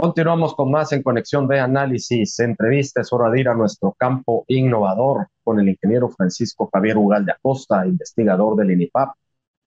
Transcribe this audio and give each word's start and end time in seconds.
Continuamos 0.00 0.54
con 0.54 0.70
más 0.70 0.92
en 0.92 1.02
Conexión 1.02 1.48
de 1.48 1.58
Análisis. 1.58 2.38
Entrevista 2.38 3.00
es 3.00 3.12
hora 3.12 3.30
de 3.30 3.40
ir 3.40 3.48
a 3.48 3.54
nuestro 3.54 3.96
campo 3.98 4.44
innovador 4.46 5.26
con 5.42 5.58
el 5.58 5.70
ingeniero 5.70 6.08
Francisco 6.08 6.70
Javier 6.72 6.96
Ugal 6.96 7.24
de 7.24 7.32
Acosta, 7.32 7.84
investigador 7.84 8.54
del 8.54 8.70
INIPAP 8.70 9.16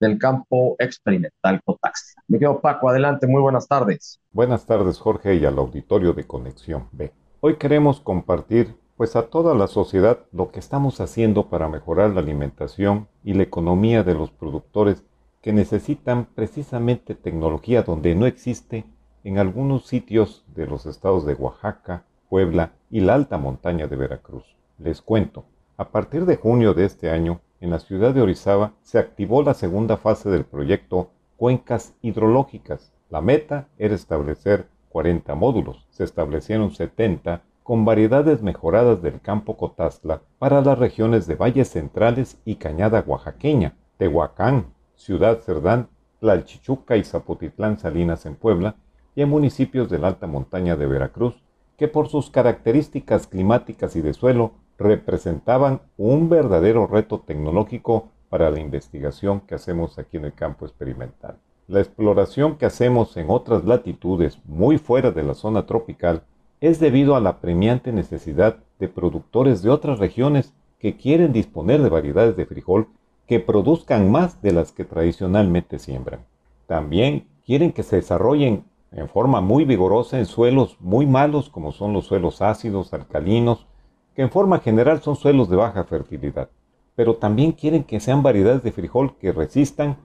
del 0.00 0.18
campo 0.18 0.74
experimental 0.78 1.60
Cotaxia. 1.62 2.22
Miguel 2.28 2.56
Paco, 2.62 2.88
adelante, 2.88 3.26
muy 3.26 3.42
buenas 3.42 3.68
tardes. 3.68 4.22
Buenas 4.30 4.64
tardes, 4.64 4.98
Jorge, 4.98 5.34
y 5.34 5.44
al 5.44 5.58
auditorio 5.58 6.14
de 6.14 6.26
Conexión 6.26 6.88
B. 6.92 7.12
Hoy 7.40 7.56
queremos 7.56 8.00
compartir 8.00 8.74
pues 8.96 9.16
a 9.16 9.26
toda 9.28 9.54
la 9.54 9.66
sociedad 9.66 10.20
lo 10.32 10.50
que 10.50 10.60
estamos 10.60 11.02
haciendo 11.02 11.50
para 11.50 11.68
mejorar 11.68 12.08
la 12.08 12.20
alimentación 12.20 13.06
y 13.22 13.34
la 13.34 13.42
economía 13.42 14.02
de 14.02 14.14
los 14.14 14.30
productores 14.30 15.04
que 15.42 15.52
necesitan 15.52 16.24
precisamente 16.34 17.14
tecnología 17.14 17.82
donde 17.82 18.14
no 18.14 18.24
existe 18.24 18.86
en 19.24 19.38
algunos 19.38 19.86
sitios 19.86 20.44
de 20.54 20.66
los 20.66 20.86
estados 20.86 21.24
de 21.26 21.34
Oaxaca, 21.34 22.04
Puebla 22.28 22.72
y 22.90 23.00
la 23.00 23.14
alta 23.14 23.38
montaña 23.38 23.86
de 23.86 23.96
Veracruz. 23.96 24.56
Les 24.78 25.00
cuento, 25.00 25.44
a 25.76 25.88
partir 25.88 26.26
de 26.26 26.36
junio 26.36 26.74
de 26.74 26.84
este 26.84 27.10
año, 27.10 27.40
en 27.60 27.70
la 27.70 27.78
ciudad 27.78 28.12
de 28.14 28.22
Orizaba 28.22 28.72
se 28.82 28.98
activó 28.98 29.42
la 29.42 29.54
segunda 29.54 29.96
fase 29.96 30.30
del 30.30 30.44
proyecto 30.44 31.10
Cuencas 31.36 31.94
Hidrológicas. 32.02 32.92
La 33.10 33.20
meta 33.20 33.68
era 33.78 33.94
establecer 33.94 34.66
40 34.88 35.34
módulos, 35.34 35.86
se 35.90 36.04
establecieron 36.04 36.72
70 36.72 37.42
con 37.62 37.84
variedades 37.84 38.42
mejoradas 38.42 39.02
del 39.02 39.20
campo 39.20 39.56
Cotazla 39.56 40.22
para 40.38 40.60
las 40.60 40.78
regiones 40.78 41.26
de 41.26 41.36
valles 41.36 41.68
centrales 41.68 42.40
y 42.44 42.56
cañada 42.56 43.04
oaxaqueña, 43.06 43.76
Tehuacán, 43.96 44.66
Ciudad 44.96 45.40
Cerdán, 45.40 45.88
Tlalchichuca 46.20 46.96
y 46.96 47.04
Zapotitlán 47.04 47.78
Salinas 47.78 48.26
en 48.26 48.34
Puebla 48.34 48.76
y 49.14 49.22
en 49.22 49.28
municipios 49.28 49.90
de 49.90 49.98
la 49.98 50.08
alta 50.08 50.26
montaña 50.26 50.76
de 50.76 50.86
Veracruz, 50.86 51.42
que 51.76 51.88
por 51.88 52.08
sus 52.08 52.30
características 52.30 53.26
climáticas 53.26 53.96
y 53.96 54.00
de 54.00 54.14
suelo 54.14 54.52
representaban 54.78 55.80
un 55.96 56.28
verdadero 56.28 56.86
reto 56.86 57.20
tecnológico 57.20 58.08
para 58.28 58.50
la 58.50 58.60
investigación 58.60 59.40
que 59.40 59.54
hacemos 59.54 59.98
aquí 59.98 60.16
en 60.16 60.24
el 60.24 60.32
campo 60.32 60.64
experimental. 60.64 61.36
La 61.68 61.80
exploración 61.80 62.56
que 62.56 62.66
hacemos 62.66 63.16
en 63.16 63.26
otras 63.28 63.64
latitudes 63.64 64.38
muy 64.44 64.78
fuera 64.78 65.10
de 65.10 65.22
la 65.22 65.34
zona 65.34 65.66
tropical 65.66 66.22
es 66.60 66.80
debido 66.80 67.16
a 67.16 67.20
la 67.20 67.40
premiante 67.40 67.92
necesidad 67.92 68.56
de 68.78 68.88
productores 68.88 69.62
de 69.62 69.70
otras 69.70 69.98
regiones 69.98 70.54
que 70.78 70.96
quieren 70.96 71.32
disponer 71.32 71.82
de 71.82 71.88
variedades 71.88 72.36
de 72.36 72.46
frijol 72.46 72.88
que 73.26 73.40
produzcan 73.40 74.10
más 74.10 74.42
de 74.42 74.52
las 74.52 74.72
que 74.72 74.84
tradicionalmente 74.84 75.78
siembran. 75.78 76.20
También 76.66 77.26
quieren 77.44 77.72
que 77.72 77.82
se 77.82 77.96
desarrollen 77.96 78.64
en 78.92 79.08
forma 79.08 79.40
muy 79.40 79.64
vigorosa 79.64 80.18
en 80.18 80.26
suelos 80.26 80.76
muy 80.80 81.06
malos 81.06 81.48
como 81.48 81.72
son 81.72 81.92
los 81.92 82.06
suelos 82.06 82.42
ácidos, 82.42 82.92
alcalinos, 82.92 83.66
que 84.14 84.22
en 84.22 84.30
forma 84.30 84.58
general 84.58 85.00
son 85.00 85.16
suelos 85.16 85.48
de 85.48 85.56
baja 85.56 85.84
fertilidad. 85.84 86.50
Pero 86.94 87.16
también 87.16 87.52
quieren 87.52 87.84
que 87.84 88.00
sean 88.00 88.22
variedades 88.22 88.62
de 88.62 88.72
frijol 88.72 89.16
que 89.16 89.32
resistan 89.32 89.96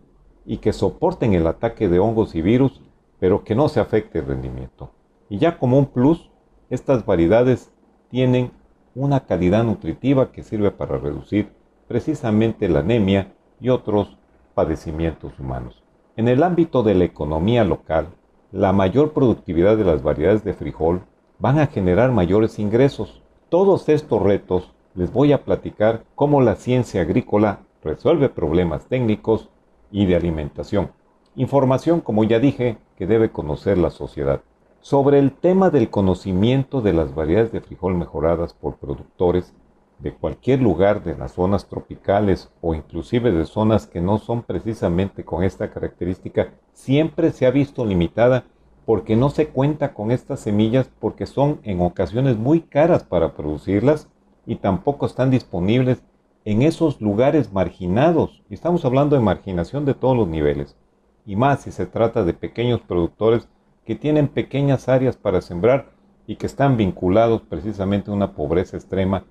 y 0.46 0.58
que 0.58 0.72
soporten 0.72 1.34
el 1.34 1.46
ataque 1.46 1.90
de 1.90 2.00
hongos 2.00 2.34
y 2.36 2.42
virus, 2.42 2.82
pero 3.20 3.44
que 3.44 3.56
no 3.56 3.68
se 3.68 3.82
afecte 3.82 4.20
el 4.20 4.26
rendimiento. 4.26 4.92
Y 5.30 5.40
ya 5.40 5.58
como 5.58 5.78
un 5.78 5.88
plus, 5.88 6.30
estas 6.70 7.06
variedades 7.06 7.74
tienen 8.10 8.52
una 8.96 9.26
calidad 9.26 9.66
nutritiva 9.66 10.32
que 10.32 10.44
sirve 10.44 10.72
para 10.72 10.98
reducir 10.98 11.52
precisamente 11.88 12.70
la 12.70 12.80
anemia 12.80 13.34
y 13.60 13.70
otros 13.70 14.18
padecimientos 14.54 15.38
humanos. 15.40 15.84
En 16.16 16.28
el 16.28 16.42
ámbito 16.42 16.82
de 16.84 16.96
la 16.96 17.04
economía 17.04 17.64
local, 17.64 18.08
la 18.52 18.72
mayor 18.72 19.12
productividad 19.12 19.76
de 19.76 19.84
las 19.84 20.02
variedades 20.02 20.44
de 20.44 20.54
frijol 20.54 21.02
van 21.40 21.60
a 21.60 21.68
generar 21.68 22.12
mayores 22.12 22.60
ingresos. 22.60 23.22
Todos 23.50 23.90
estos 23.90 24.22
retos 24.22 24.72
les 24.96 25.12
voy 25.12 25.34
a 25.34 25.44
platicar 25.44 26.04
cómo 26.16 26.42
la 26.42 26.56
ciencia 26.56 27.02
agrícola 27.02 27.60
resuelve 27.84 28.30
problemas 28.30 28.86
técnicos 28.86 29.50
y 29.92 30.06
de 30.06 30.16
alimentación. 30.16 30.92
Información, 31.36 32.02
como 32.02 32.24
ya 32.24 32.40
dije, 32.40 32.78
que 32.98 33.06
debe 33.06 33.32
conocer 33.32 33.78
la 33.78 33.90
sociedad. 33.90 34.42
Sobre 34.80 35.20
el 35.20 35.34
tema 35.34 35.70
del 35.70 35.90
conocimiento 35.90 36.82
de 36.82 36.94
las 36.94 37.14
variedades 37.14 37.52
de 37.52 37.62
frijol 37.62 37.96
mejoradas 37.96 38.54
por 38.54 38.78
productores, 38.78 39.54
de 40.00 40.14
cualquier 40.14 40.62
lugar 40.62 41.04
de 41.04 41.18
las 41.18 41.34
zonas 41.34 41.68
tropicales 41.68 42.52
o 42.62 42.76
inclusive 42.76 43.32
de 43.32 43.46
zonas 43.46 43.88
que 43.88 44.02
no 44.02 44.20
son 44.20 44.44
precisamente 44.44 45.26
con 45.26 45.44
esta 45.44 45.72
característica, 45.72 46.54
siempre 46.74 47.32
se 47.32 47.46
ha 47.46 47.52
visto 47.52 47.86
limitada 47.86 48.46
porque 48.86 49.16
no 49.16 49.30
se 49.30 49.50
cuenta 49.50 49.94
con 49.94 50.12
estas 50.12 50.40
semillas 50.40 50.90
porque 51.00 51.26
son 51.26 51.60
en 51.64 51.82
ocasiones 51.82 52.38
muy 52.38 52.62
caras 52.62 53.04
para 53.04 53.34
producirlas 53.34 54.08
y 54.46 54.56
tampoco 54.56 55.06
están 55.06 55.30
disponibles 55.30 56.02
en 56.46 56.62
esos 56.62 57.02
lugares 57.02 57.52
marginados. 57.52 58.44
Y 58.50 58.54
estamos 58.54 58.86
hablando 58.86 59.18
de 59.18 59.22
marginación 59.22 59.84
de 59.84 59.94
todos 59.94 60.16
los 60.16 60.30
niveles. 60.30 60.78
Y 61.26 61.36
más 61.36 61.64
si 61.64 61.72
se 61.72 61.86
trata 61.86 62.24
de 62.24 62.34
pequeños 62.34 62.80
productores 62.80 63.50
que 63.84 63.96
tienen 63.96 64.30
pequeñas 64.30 64.88
áreas 64.88 65.18
para 65.18 65.42
sembrar 65.42 65.92
y 66.26 66.38
que 66.38 66.46
están 66.46 66.78
vinculados 66.78 67.42
precisamente 67.42 68.12
a 68.12 68.14
una 68.14 68.34
pobreza 68.34 68.78
extrema 68.78 69.26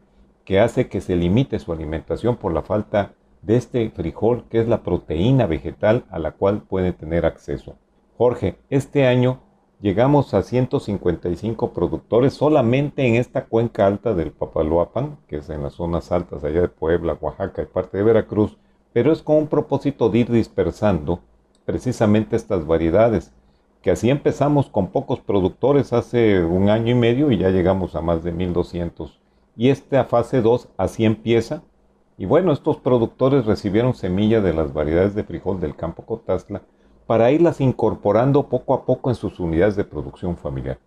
que 0.47 0.61
hace 0.61 0.89
que 0.89 1.01
se 1.03 1.17
limite 1.17 1.59
su 1.59 1.73
alimentación 1.73 2.37
por 2.37 2.55
la 2.55 2.63
falta 2.63 3.13
de 3.43 3.57
este 3.57 3.91
frijol 3.91 4.45
que 4.49 4.61
es 4.61 4.69
la 4.69 4.85
proteína 4.85 5.47
vegetal 5.47 6.05
a 6.09 6.21
la 6.21 6.31
cual 6.31 6.63
puede 6.63 6.93
tener 6.93 7.27
acceso. 7.27 7.75
Jorge, 8.17 8.57
este 8.71 9.09
año 9.09 9.41
llegamos 9.81 10.35
a 10.35 10.45
155 10.45 11.73
productores 11.73 12.35
solamente 12.35 13.07
en 13.09 13.17
esta 13.17 13.47
cuenca 13.47 13.89
alta 13.89 14.15
del 14.15 14.31
Papaloapan, 14.31 15.19
que 15.27 15.39
es 15.39 15.51
en 15.51 15.65
las 15.65 15.75
zonas 15.75 16.13
altas 16.13 16.45
allá 16.45 16.61
de 16.61 16.69
Puebla, 16.69 17.19
Oaxaca 17.21 17.63
y 17.63 17.67
parte 17.67 17.99
de 17.99 18.05
Veracruz, 18.05 18.57
pero 18.93 19.13
es 19.13 19.23
con 19.23 19.37
un 19.37 19.47
propósito 19.49 20.09
de 20.11 20.21
ir 20.21 20.31
dispersando 20.31 21.21
precisamente 21.65 22.37
estas 22.37 22.65
variedades, 22.65 23.33
que 23.83 23.91
así 23.91 24.11
empezamos 24.11 24.71
con 24.71 24.93
pocos 24.93 25.19
productores 25.19 25.93
hace 25.93 26.45
un 26.45 26.71
año 26.71 26.93
y 26.93 26.95
medio 26.95 27.33
y 27.33 27.39
ya 27.39 27.51
llegamos 27.51 27.97
a 27.97 28.01
más 28.01 28.23
de 28.23 28.31
1200 28.31 29.26
y 29.57 29.71
esta 29.71 30.05
fase 30.05 30.43
2 30.43 30.69
así 30.77 31.05
empieza. 31.05 31.63
Y 32.19 32.27
bueno, 32.27 32.53
estos 32.53 32.79
productores 32.79 33.47
recibieron 33.47 33.95
semilla 33.95 34.41
de 34.41 34.55
las 34.55 34.73
variedades 34.73 35.15
de 35.15 35.25
frijol 35.25 35.61
del 35.61 35.77
campo 35.77 36.05
Cotazla 36.05 36.63
para 37.07 37.31
irlas 37.31 37.61
incorporando 37.61 38.49
poco 38.49 38.75
a 38.75 38.85
poco 38.85 39.11
en 39.11 39.17
sus 39.17 39.39
unidades 39.39 39.77
de 39.77 39.85
producción 39.85 40.37
familiar. 40.37 40.79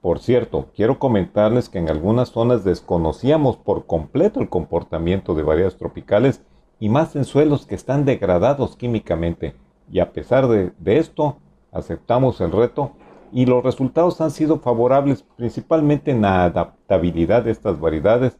Por 0.00 0.18
cierto, 0.18 0.66
quiero 0.74 0.98
comentarles 0.98 1.68
que 1.68 1.78
en 1.78 1.88
algunas 1.88 2.30
zonas 2.30 2.64
desconocíamos 2.64 3.56
por 3.56 3.86
completo 3.86 4.40
el 4.40 4.48
comportamiento 4.48 5.34
de 5.34 5.42
variedades 5.42 5.76
tropicales 5.76 6.42
y 6.80 6.88
más 6.88 7.16
en 7.16 7.24
suelos 7.24 7.66
que 7.66 7.74
están 7.74 8.04
degradados 8.04 8.76
químicamente. 8.76 9.56
Y 9.90 10.00
a 10.00 10.12
pesar 10.12 10.46
de, 10.48 10.72
de 10.78 10.98
esto, 10.98 11.38
aceptamos 11.72 12.40
el 12.40 12.52
reto 12.52 12.92
y 13.32 13.46
los 13.46 13.62
resultados 13.62 14.20
han 14.20 14.30
sido 14.30 14.58
favorables 14.58 15.24
principalmente 15.36 16.10
en 16.10 16.22
la 16.22 16.44
adaptabilidad 16.44 17.44
de 17.44 17.50
estas 17.50 17.80
variedades 17.80 18.36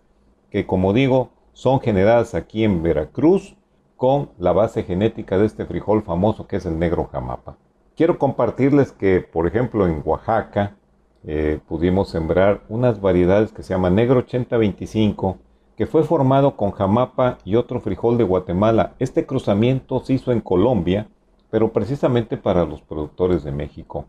que 0.50 0.66
como 0.66 0.93
digo 0.93 1.31
son 1.53 1.81
generadas 1.81 2.34
aquí 2.34 2.65
en 2.65 2.82
Veracruz 2.82 3.56
con 3.97 4.31
la 4.38 4.53
base 4.53 4.84
genética 4.84 5.38
de 5.38 5.47
este 5.47 5.66
frijol 5.66 6.03
famoso 6.03 6.47
que 6.47 6.56
es 6.56 6.66
el 6.66 6.78
negro 6.78 7.09
jamapa. 7.12 7.56
Quiero 7.97 8.19
compartirles 8.19 8.93
que 8.93 9.21
por 9.21 9.47
ejemplo 9.47 9.87
en 9.87 10.03
Oaxaca 10.04 10.77
eh, 11.25 11.59
pudimos 11.66 12.10
sembrar 12.10 12.62
unas 12.69 13.00
variedades 13.00 13.53
que 13.53 13.62
se 13.62 13.75
llaman 13.75 13.94
negro 13.97 14.21
8025 14.21 15.38
que 15.78 15.87
fue 15.87 16.03
formado 16.03 16.56
con 16.56 16.72
jamapa 16.72 17.38
y 17.44 17.54
otro 17.54 17.81
frijol 17.81 18.19
de 18.19 18.25
Guatemala. 18.25 18.94
Este 18.98 19.27
cruzamiento 19.27 20.00
se 20.00 20.15
hizo 20.15 20.32
en 20.32 20.41
Colombia, 20.41 21.06
pero 21.50 21.72
precisamente 21.72 22.37
para 22.37 22.65
los 22.65 22.82
productores 22.82 23.44
de 23.44 23.53
México. 23.53 24.06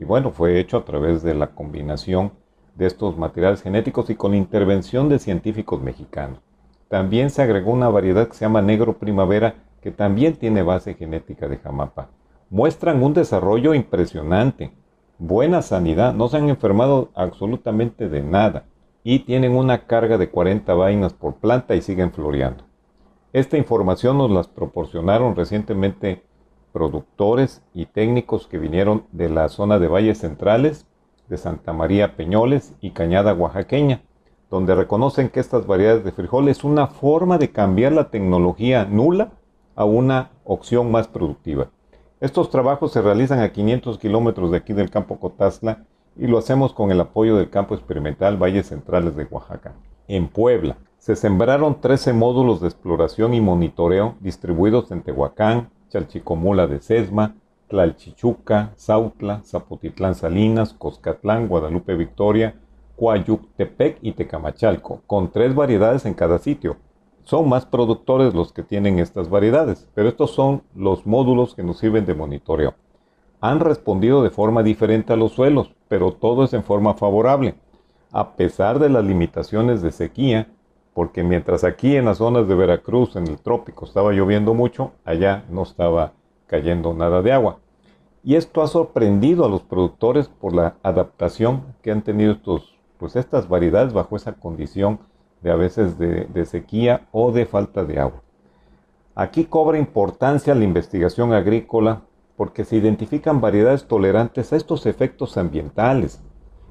Y 0.00 0.04
bueno, 0.04 0.30
fue 0.30 0.58
hecho 0.58 0.78
a 0.78 0.84
través 0.86 1.22
de 1.22 1.34
la 1.34 1.48
combinación 1.48 2.32
de 2.74 2.86
estos 2.86 3.18
materiales 3.18 3.60
genéticos 3.60 4.08
y 4.08 4.14
con 4.14 4.34
intervención 4.34 5.10
de 5.10 5.18
científicos 5.18 5.82
mexicanos. 5.82 6.38
También 6.88 7.28
se 7.28 7.42
agregó 7.42 7.70
una 7.72 7.90
variedad 7.90 8.26
que 8.26 8.32
se 8.32 8.46
llama 8.46 8.62
negro 8.62 8.96
primavera, 8.96 9.56
que 9.82 9.90
también 9.90 10.36
tiene 10.36 10.62
base 10.62 10.94
genética 10.94 11.48
de 11.48 11.58
jamapa. 11.58 12.08
Muestran 12.48 13.02
un 13.02 13.12
desarrollo 13.12 13.74
impresionante, 13.74 14.72
buena 15.18 15.60
sanidad, 15.60 16.14
no 16.14 16.28
se 16.28 16.38
han 16.38 16.48
enfermado 16.48 17.10
absolutamente 17.14 18.08
de 18.08 18.22
nada 18.22 18.64
y 19.04 19.18
tienen 19.18 19.54
una 19.54 19.84
carga 19.86 20.16
de 20.16 20.30
40 20.30 20.72
vainas 20.72 21.12
por 21.12 21.34
planta 21.34 21.74
y 21.76 21.82
siguen 21.82 22.10
floreando. 22.10 22.64
Esta 23.34 23.58
información 23.58 24.16
nos 24.16 24.30
las 24.30 24.48
proporcionaron 24.48 25.36
recientemente 25.36 26.22
productores 26.72 27.62
y 27.74 27.86
técnicos 27.86 28.46
que 28.46 28.58
vinieron 28.58 29.04
de 29.12 29.28
la 29.28 29.48
zona 29.48 29.78
de 29.78 29.88
valles 29.88 30.18
centrales, 30.18 30.86
de 31.28 31.36
Santa 31.36 31.72
María 31.72 32.16
Peñoles 32.16 32.74
y 32.80 32.90
Cañada 32.90 33.34
Oaxaqueña, 33.34 34.02
donde 34.50 34.74
reconocen 34.74 35.28
que 35.28 35.40
estas 35.40 35.66
variedades 35.66 36.04
de 36.04 36.12
frijol 36.12 36.48
es 36.48 36.64
una 36.64 36.88
forma 36.88 37.38
de 37.38 37.50
cambiar 37.50 37.92
la 37.92 38.10
tecnología 38.10 38.84
nula 38.84 39.32
a 39.76 39.84
una 39.84 40.30
opción 40.44 40.90
más 40.90 41.06
productiva. 41.06 41.68
Estos 42.20 42.50
trabajos 42.50 42.92
se 42.92 43.00
realizan 43.00 43.40
a 43.40 43.52
500 43.52 43.98
kilómetros 43.98 44.50
de 44.50 44.58
aquí 44.58 44.72
del 44.72 44.90
campo 44.90 45.18
Cotazla 45.18 45.84
y 46.16 46.26
lo 46.26 46.38
hacemos 46.38 46.72
con 46.72 46.90
el 46.90 47.00
apoyo 47.00 47.36
del 47.36 47.48
campo 47.48 47.74
experimental 47.74 48.36
Valles 48.36 48.66
Centrales 48.66 49.16
de 49.16 49.24
Oaxaca. 49.24 49.72
En 50.08 50.28
Puebla, 50.28 50.76
se 50.98 51.16
sembraron 51.16 51.80
13 51.80 52.12
módulos 52.12 52.60
de 52.60 52.68
exploración 52.68 53.32
y 53.32 53.40
monitoreo 53.40 54.16
distribuidos 54.20 54.90
en 54.90 55.00
Tehuacán, 55.00 55.70
Chalchicomula 55.90 56.66
de 56.66 56.80
Sesma, 56.80 57.36
Tlalchichuca, 57.68 58.72
Zautla, 58.76 59.42
Zapotitlán 59.44 60.14
Salinas, 60.14 60.72
Coscatlán, 60.72 61.48
Guadalupe 61.48 61.94
Victoria, 61.94 62.54
Coayuctepec 62.96 63.98
y 64.02 64.12
Tecamachalco, 64.12 65.02
con 65.06 65.30
tres 65.30 65.54
variedades 65.54 66.06
en 66.06 66.14
cada 66.14 66.38
sitio. 66.38 66.76
Son 67.24 67.48
más 67.48 67.66
productores 67.66 68.34
los 68.34 68.52
que 68.52 68.62
tienen 68.62 68.98
estas 68.98 69.28
variedades, 69.28 69.88
pero 69.94 70.08
estos 70.08 70.32
son 70.32 70.62
los 70.74 71.06
módulos 71.06 71.54
que 71.54 71.62
nos 71.62 71.78
sirven 71.78 72.06
de 72.06 72.14
monitoreo. 72.14 72.74
Han 73.40 73.60
respondido 73.60 74.22
de 74.22 74.30
forma 74.30 74.62
diferente 74.62 75.12
a 75.12 75.16
los 75.16 75.32
suelos, 75.32 75.74
pero 75.88 76.12
todo 76.12 76.44
es 76.44 76.52
en 76.52 76.64
forma 76.64 76.94
favorable. 76.94 77.54
A 78.10 78.34
pesar 78.34 78.78
de 78.78 78.88
las 78.88 79.04
limitaciones 79.04 79.80
de 79.80 79.92
sequía, 79.92 80.48
porque 81.00 81.24
mientras 81.24 81.64
aquí 81.64 81.96
en 81.96 82.04
las 82.04 82.18
zonas 82.18 82.46
de 82.46 82.54
Veracruz, 82.54 83.16
en 83.16 83.26
el 83.26 83.38
trópico, 83.38 83.86
estaba 83.86 84.12
lloviendo 84.12 84.52
mucho, 84.52 84.92
allá 85.06 85.46
no 85.48 85.62
estaba 85.62 86.12
cayendo 86.46 86.92
nada 86.92 87.22
de 87.22 87.32
agua. 87.32 87.56
Y 88.22 88.34
esto 88.34 88.60
ha 88.60 88.66
sorprendido 88.66 89.46
a 89.46 89.48
los 89.48 89.62
productores 89.62 90.28
por 90.28 90.54
la 90.54 90.74
adaptación 90.82 91.74
que 91.80 91.90
han 91.90 92.02
tenido 92.02 92.32
estos, 92.32 92.78
pues 92.98 93.16
estas 93.16 93.48
variedades 93.48 93.94
bajo 93.94 94.14
esa 94.14 94.34
condición 94.34 94.98
de 95.40 95.50
a 95.50 95.54
veces 95.54 95.96
de, 95.96 96.26
de 96.26 96.44
sequía 96.44 97.08
o 97.12 97.32
de 97.32 97.46
falta 97.46 97.82
de 97.82 97.98
agua. 97.98 98.20
Aquí 99.14 99.46
cobra 99.46 99.78
importancia 99.78 100.54
la 100.54 100.64
investigación 100.64 101.32
agrícola 101.32 102.02
porque 102.36 102.66
se 102.66 102.76
identifican 102.76 103.40
variedades 103.40 103.88
tolerantes 103.88 104.52
a 104.52 104.56
estos 104.56 104.84
efectos 104.84 105.38
ambientales 105.38 106.22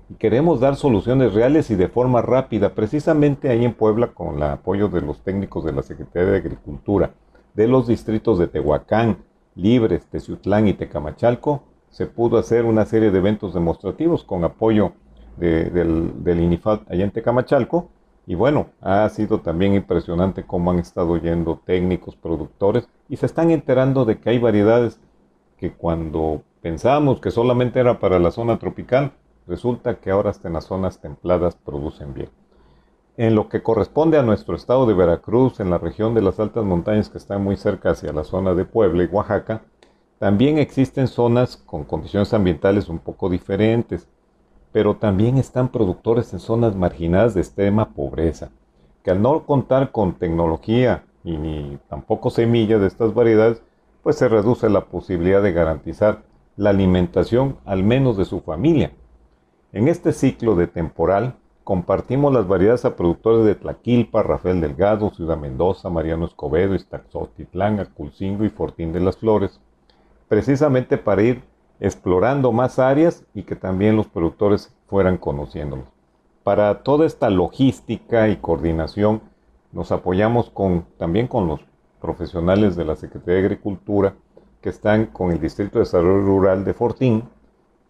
y 0.10 0.16
queremos 0.16 0.60
dar 0.60 0.76
soluciones 0.76 1.34
reales 1.34 1.70
y 1.70 1.76
de 1.76 1.88
forma 1.88 2.22
rápida, 2.22 2.74
precisamente 2.74 3.50
ahí 3.50 3.64
en 3.64 3.74
Puebla 3.74 4.08
con 4.08 4.38
el 4.38 4.44
apoyo 4.44 4.90
de 4.90 5.02
los 5.02 5.22
técnicos 5.22 5.64
de 5.64 5.74
la 5.74 5.84
Secretaría 5.84 6.32
de 6.32 6.38
Agricultura, 6.38 7.12
de 7.54 7.68
los 7.68 7.88
distritos 7.88 8.40
de 8.40 8.48
Tehuacán, 8.48 9.20
Libres, 9.56 10.08
Teciutlán 10.08 10.68
y 10.68 10.74
Tecamachalco, 10.74 11.64
se 11.90 12.08
pudo 12.08 12.38
hacer 12.38 12.66
una 12.66 12.86
serie 12.86 13.12
de 13.12 13.20
eventos 13.20 13.54
demostrativos 13.54 14.24
con 14.24 14.44
apoyo 14.44 14.94
del, 15.38 16.24
del 16.24 16.40
INIFAT 16.40 16.90
allá 16.90 17.04
en 17.04 17.12
Tecamachalco. 17.12 17.90
Y 18.26 18.36
bueno, 18.36 18.68
ha 18.82 19.10
sido 19.10 19.40
también 19.40 19.74
impresionante 19.74 20.44
cómo 20.44 20.70
han 20.70 20.80
estado 20.80 21.18
yendo 21.18 21.62
técnicos, 21.66 22.16
productores, 22.16 22.88
y 23.08 23.18
se 23.18 23.26
están 23.26 23.50
enterando 23.50 24.06
de 24.06 24.20
que 24.20 24.30
hay 24.30 24.38
variedades 24.38 25.00
que 25.58 25.72
cuando 25.72 26.44
pensábamos 26.62 27.20
que 27.20 27.32
solamente 27.32 27.80
era 27.80 28.00
para 28.00 28.20
la 28.20 28.30
zona 28.30 28.60
tropical, 28.60 29.14
resulta 29.50 29.96
que 29.96 30.12
ahora 30.12 30.32
en 30.44 30.54
las 30.54 30.66
zonas 30.66 31.02
templadas 31.02 31.56
producen 31.56 32.14
bien. 32.14 32.30
En 33.18 33.36
lo 33.36 33.50
que 33.50 33.62
corresponde 33.62 34.18
a 34.18 34.24
nuestro 34.24 34.56
estado 34.56 34.86
de 34.86 34.94
Veracruz, 34.94 35.60
en 35.60 35.70
la 35.70 35.78
región 35.78 36.14
de 36.14 36.22
las 36.22 36.40
altas 36.40 36.64
montañas 36.64 37.10
que 37.10 37.18
están 37.18 37.44
muy 37.44 37.58
cerca 37.58 37.90
hacia 37.90 38.14
la 38.14 38.24
zona 38.24 38.54
de 38.54 38.64
Puebla 38.64 39.04
y 39.04 39.08
Oaxaca, 39.08 39.64
también 40.20 40.58
existen 40.58 41.08
zonas 41.08 41.58
con 41.58 41.84
condiciones 41.84 42.34
ambientales 42.34 42.88
un 42.88 43.00
poco 43.00 43.30
diferentes, 43.30 44.08
pero 44.72 44.98
también 44.98 45.38
están 45.38 45.70
productores 45.70 46.32
en 46.34 46.40
zonas 46.40 46.76
marginadas 46.76 47.34
de 47.34 47.42
extrema 47.42 47.90
pobreza, 47.90 48.52
que 49.04 49.12
al 49.12 49.22
no 49.22 49.46
contar 49.46 49.92
con 49.92 50.14
tecnología 50.14 51.04
y 51.24 51.38
ni 51.38 51.80
tampoco 51.90 52.30
semillas 52.30 52.80
de 52.80 52.88
estas 52.88 53.14
variedades, 53.14 53.64
pues 54.04 54.18
se 54.18 54.30
reduce 54.30 54.70
la 54.70 54.86
posibilidad 54.86 55.42
de 55.42 55.52
garantizar 55.52 56.22
la 56.56 56.70
alimentación 56.70 57.58
al 57.66 57.84
menos 57.84 58.18
de 58.18 58.26
su 58.26 58.42
familia. 58.42 58.92
En 59.72 59.88
este 59.88 60.14
ciclo 60.14 60.56
de 60.56 60.66
temporal, 60.66 61.36
compartimos 61.64 62.34
las 62.34 62.48
variedades 62.48 62.86
a 62.86 62.96
productores 62.96 63.46
de 63.46 63.54
Tlaquilpa, 63.54 64.24
Rafael 64.24 64.62
Delgado, 64.62 65.12
Ciudad 65.12 65.38
Mendoza, 65.38 65.90
Mariano 65.90 66.26
Escobedo, 66.26 66.74
Iztaxotitlán, 66.74 67.80
Aculcingo 67.80 68.44
y 68.44 68.50
Fortín 68.50 68.92
de 68.92 69.00
las 69.00 69.18
Flores, 69.18 69.62
precisamente 70.28 70.98
para 70.98 71.22
ir 71.22 71.44
explorando 71.80 72.52
más 72.52 72.80
áreas 72.80 73.24
y 73.36 73.44
que 73.44 73.56
también 73.56 73.96
los 73.96 74.08
productores 74.08 74.74
fueran 74.88 75.18
conociéndolos. 75.18 75.86
Para 76.44 76.82
toda 76.82 77.06
esta 77.06 77.30
logística 77.30 78.28
y 78.28 78.38
coordinación 78.38 79.22
nos 79.72 79.92
apoyamos 79.92 80.52
también 80.98 81.28
con 81.28 81.48
los 81.48 81.60
profesionales 82.02 82.76
de 82.76 82.86
la 82.86 82.96
Secretaría 82.96 83.36
de 83.36 83.46
Agricultura 83.46 84.16
que 84.62 84.70
están 84.70 85.06
con 85.06 85.32
el 85.32 85.40
Distrito 85.40 85.78
de 85.78 85.86
Desarrollo 85.86 86.26
Rural 86.26 86.66
de 86.66 86.74
Fortín. 86.74 87.24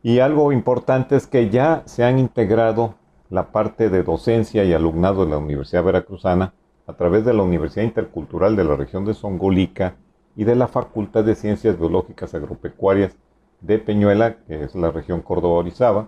Y 0.01 0.19
algo 0.19 0.51
importante 0.51 1.15
es 1.15 1.27
que 1.27 1.49
ya 1.49 1.83
se 1.85 2.05
han 2.05 2.19
integrado 2.19 2.95
la 3.29 3.51
parte 3.51 3.89
de 3.89 4.03
docencia 4.03 4.63
y 4.63 4.73
alumnado 4.73 5.25
de 5.25 5.31
la 5.31 5.37
Universidad 5.37 5.83
Veracruzana 5.83 6.53
a 6.87 6.93
través 6.93 7.25
de 7.25 7.33
la 7.33 7.43
Universidad 7.43 7.83
Intercultural 7.83 8.55
de 8.55 8.63
la 8.63 8.75
región 8.75 9.05
de 9.05 9.13
Songolica 9.13 9.95
y 10.35 10.45
de 10.45 10.55
la 10.55 10.67
Facultad 10.67 11.23
de 11.23 11.35
Ciencias 11.35 11.77
Biológicas 11.77 12.33
Agropecuarias 12.33 13.17
de 13.61 13.77
Peñuela, 13.77 14.37
que 14.47 14.63
es 14.63 14.73
la 14.73 14.89
región 14.89 15.21
Córdoba-Orizaba, 15.21 16.07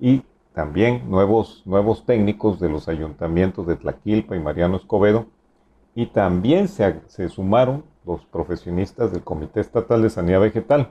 y 0.00 0.24
también 0.52 1.08
nuevos, 1.08 1.62
nuevos 1.64 2.04
técnicos 2.04 2.58
de 2.58 2.68
los 2.68 2.88
ayuntamientos 2.88 3.66
de 3.66 3.76
Tlaquilpa 3.76 4.36
y 4.36 4.40
Mariano 4.40 4.76
Escobedo, 4.76 5.26
y 5.94 6.06
también 6.06 6.66
se, 6.66 7.00
se 7.06 7.28
sumaron 7.28 7.84
los 8.04 8.24
profesionistas 8.26 9.12
del 9.12 9.22
Comité 9.22 9.60
Estatal 9.60 10.02
de 10.02 10.10
Sanidad 10.10 10.40
Vegetal. 10.40 10.90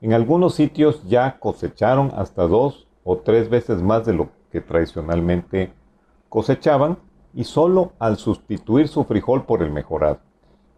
En 0.00 0.12
algunos 0.12 0.54
sitios 0.54 1.02
ya 1.08 1.40
cosecharon 1.40 2.12
hasta 2.14 2.46
dos 2.46 2.86
o 3.02 3.18
tres 3.18 3.50
veces 3.50 3.82
más 3.82 4.06
de 4.06 4.12
lo 4.12 4.28
que 4.52 4.60
tradicionalmente 4.60 5.72
cosechaban 6.28 6.98
y 7.34 7.44
solo 7.44 7.92
al 7.98 8.16
sustituir 8.16 8.86
su 8.86 9.04
frijol 9.04 9.44
por 9.44 9.62
el 9.62 9.72
mejorado. 9.72 10.20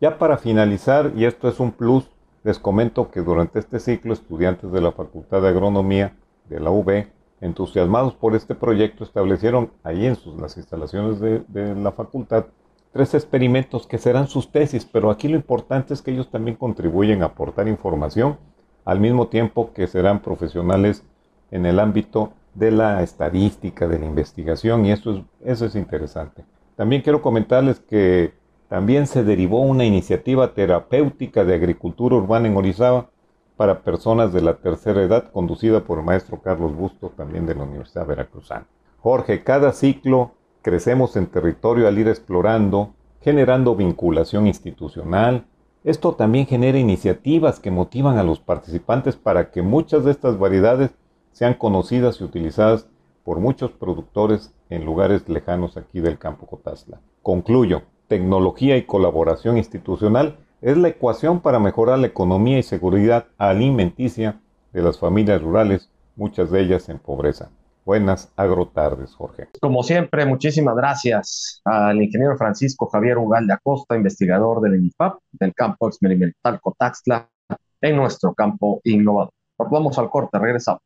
Ya 0.01 0.17
para 0.19 0.39
finalizar, 0.39 1.13
y 1.15 1.27
esto 1.27 1.49
es 1.49 1.61
un 1.61 1.73
plus, 1.73 2.11
les 2.45 2.59
comento 2.59 3.11
que 3.11 3.21
durante 3.21 3.59
este 3.59 3.79
ciclo 3.79 4.15
estudiantes 4.15 4.73
de 4.73 4.81
la 4.81 4.93
Facultad 4.93 5.43
de 5.43 5.49
Agronomía 5.49 6.17
de 6.49 6.59
la 6.59 6.71
UB, 6.71 7.07
entusiasmados 7.43 8.15
por 8.15 8.35
este 8.35 8.55
proyecto, 8.55 9.05
establecieron 9.05 9.71
ahí 9.83 10.07
en 10.07 10.17
sus, 10.17 10.41
las 10.41 10.57
instalaciones 10.57 11.21
de, 11.21 11.43
de 11.49 11.75
la 11.75 11.93
facultad 11.93 12.47
tres 12.93 13.15
experimentos 13.15 13.87
que 13.87 13.99
serán 13.99 14.27
sus 14.27 14.51
tesis, 14.51 14.85
pero 14.85 15.11
aquí 15.11 15.29
lo 15.29 15.37
importante 15.37 15.95
es 15.95 16.03
que 16.03 16.11
ellos 16.11 16.31
también 16.31 16.57
contribuyen 16.57 17.23
a 17.23 17.27
aportar 17.27 17.69
información 17.69 18.39
al 18.85 19.01
mismo 19.01 19.29
tiempo 19.29 19.73
que 19.73 19.87
serán 19.87 20.21
profesionales 20.21 21.05
en 21.51 21.67
el 21.67 21.81
ámbito 21.81 22.33
de 22.55 22.71
la 22.71 23.03
estadística, 23.03 23.87
de 23.87 23.99
la 23.99 24.07
investigación, 24.07 24.85
y 24.85 24.93
eso 24.93 25.13
es, 25.13 25.23
eso 25.45 25.67
es 25.67 25.75
interesante. 25.75 26.45
También 26.77 27.03
quiero 27.03 27.23
comentarles 27.23 27.81
que 27.81 28.33
también 28.69 29.07
se 29.07 29.25
derivó 29.25 29.61
una 29.61 29.85
iniciativa 29.85 30.55
terapéutica 30.55 31.45
de 31.45 31.55
agricultura 31.55 32.17
urbana 32.17 32.49
en 32.49 32.57
Orizaba 32.57 33.11
para 33.57 33.83
personas 33.83 34.33
de 34.33 34.41
la 34.41 34.55
tercera 34.55 35.03
edad, 35.03 35.31
conducida 35.33 35.85
por 35.85 35.99
el 35.99 36.05
maestro 36.05 36.41
Carlos 36.41 36.75
Busto, 36.75 37.11
también 37.11 37.47
de 37.47 37.55
la 37.55 37.65
Universidad 37.65 38.07
Veracruzana. 38.07 38.67
Jorge, 39.01 39.43
cada 39.45 39.73
ciclo 39.73 40.33
crecemos 40.63 41.17
en 41.17 41.27
territorio 41.27 41.89
al 41.89 41.99
ir 41.99 42.09
explorando, 42.09 42.95
generando 43.21 43.75
vinculación 43.75 44.47
institucional. 44.47 45.45
Esto 45.83 46.15
también 46.15 46.47
genera 46.47 46.79
iniciativas 46.79 47.59
que 47.59 47.71
motivan 47.71 48.19
a 48.19 48.23
los 48.23 48.39
participantes 48.39 49.17
para 49.17 49.51
que 49.51 49.63
muchas 49.63 50.05
de 50.05 50.11
estas 50.11 50.39
variedades 50.39 50.91
sean 51.33 51.55
conocidas 51.55 52.21
y 52.21 52.25
utilizadas 52.25 52.87
por 53.25 53.41
muchos 53.41 53.71
productores 53.71 54.53
en 54.69 54.85
lugares 54.85 55.27
lejanos 55.29 55.79
aquí 55.79 56.01
del 56.01 56.19
campo 56.19 56.47
Cotazla. 56.47 57.01
Concluyo, 57.23 57.83
tecnología 58.09 58.77
y 58.77 58.83
colaboración 58.83 59.57
institucional 59.57 60.37
es 60.61 60.77
la 60.77 60.89
ecuación 60.89 61.41
para 61.41 61.59
mejorar 61.59 61.99
la 61.99 62.09
economía 62.09 62.59
y 62.59 62.63
seguridad 62.63 63.27
alimenticia 63.39 64.41
de 64.75 64.83
las 64.83 64.99
familias 64.99 65.41
rurales, 65.41 65.91
muchas 66.15 66.51
de 66.51 66.61
ellas 66.61 66.91
en 66.91 66.99
pobreza. 66.99 67.51
Buenas 67.85 68.33
agrotardes, 68.37 69.15
Jorge. 69.15 69.49
Como 69.61 69.83
siempre, 69.83 70.27
muchísimas 70.27 70.77
gracias 70.77 71.61
al 71.65 72.01
ingeniero 72.03 72.37
Francisco 72.37 72.87
Javier 72.87 73.19
Ugal 73.19 73.47
de 73.47 73.55
Acosta, 73.55 73.97
investigador 73.97 74.61
del 74.61 74.77
INIFAP, 74.77 75.19
del 75.33 75.55
campo 75.55 75.89
experimental 75.89 76.61
Cotaxla, 76.61 77.29
en 77.81 77.97
nuestro 77.97 78.35
campo 78.35 78.81
innovador. 78.85 79.33
Vamos 79.59 79.99
al 79.99 80.11
corte, 80.11 80.39
regresamos. 80.39 80.83